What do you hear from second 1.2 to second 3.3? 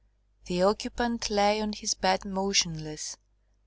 lay on his bed motionless.